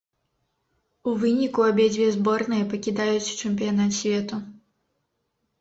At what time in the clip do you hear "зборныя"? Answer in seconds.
2.17-2.63